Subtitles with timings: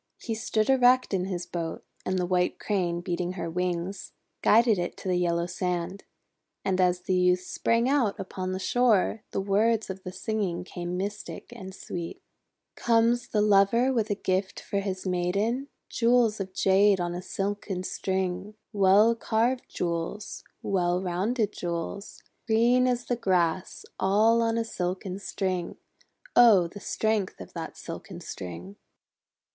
[0.19, 4.97] He stood erect in his boat, and the White Crane, beating her wings, guided it
[4.97, 6.05] to the yellow sand.
[6.65, 10.97] And as the Youth sprang out upon the shore, the words of the singing came
[10.97, 12.19] mystic and sweet:—
[12.77, 13.47] 328 THE WONDER GARDEN "Comes the
[13.83, 15.67] Lover with a gift for his Maiden?
[15.87, 18.55] Jewels of Jad.e on a silken string!
[18.73, 20.43] Well carved jewels!
[20.63, 22.23] Well rounded jewels!
[22.47, 23.85] Green as the grass!
[23.99, 25.77] All on a silken string.
[26.35, 26.65] Oh!
[26.67, 28.77] the strength of that silken string!"